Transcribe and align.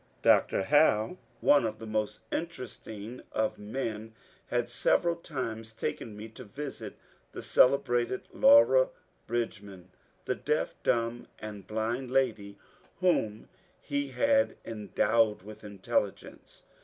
Dr. 0.23 0.63
Howe, 0.63 1.19
one 1.41 1.63
of 1.63 1.77
the 1.77 1.85
most 1.85 2.21
interesting 2.31 3.21
of 3.31 3.59
men, 3.59 4.15
had 4.47 4.67
several 4.67 5.15
times 5.15 5.73
taken 5.73 6.17
me 6.17 6.27
to 6.29 6.43
visit 6.43 6.95
the 7.33 7.43
celebrated 7.43 8.23
Laura 8.33 8.89
Bridgman, 9.27 9.91
the 10.25 10.33
deaf, 10.33 10.73
dumb, 10.81 11.27
and 11.37 11.67
blind 11.67 12.09
lady 12.09 12.57
whom 12.99 13.47
he 13.79 14.07
had 14.07 14.57
en 14.65 14.89
dowed 14.95 15.43
with 15.43 15.63
intelligence. 15.63 16.63